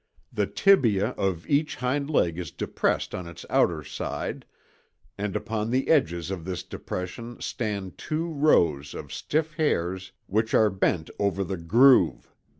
The 0.33 0.47
tibia 0.47 1.09
of 1.09 1.47
each 1.47 1.75
hind 1.75 2.09
leg 2.09 2.39
is 2.39 2.49
depressed 2.49 3.13
on 3.13 3.27
its 3.27 3.45
outer 3.51 3.83
side, 3.83 4.47
and 5.15 5.35
upon 5.35 5.69
the 5.69 5.89
edges 5.89 6.31
of 6.31 6.43
this 6.43 6.63
depression 6.63 7.39
stand 7.39 7.99
two 7.99 8.25
rows 8.27 8.95
of 8.95 9.13
stiff 9.13 9.53
hairs 9.57 10.11
which 10.25 10.55
are 10.55 10.71
bent 10.71 11.11
over 11.19 11.43
the 11.43 11.57
groove. 11.57 12.33